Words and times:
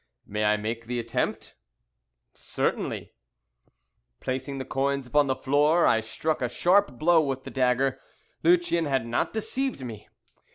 "May 0.25 0.45
I 0.45 0.57
make 0.57 0.87
the 0.87 0.97
attempt?" 0.99 1.53
"Certainly." 2.33 3.13
Placing 4.19 4.57
the 4.57 4.65
coins 4.65 5.05
upon 5.05 5.27
the 5.27 5.35
floor, 5.35 5.85
I 5.85 5.99
struck 5.99 6.41
a 6.41 6.49
sharp 6.49 6.97
blow 6.97 7.21
with 7.21 7.43
the 7.43 7.51
dagger. 7.51 7.99
Lucien 8.41 8.85
had 8.85 9.05
not 9.05 9.31
deceived 9.31 9.85
me. 9.85 10.07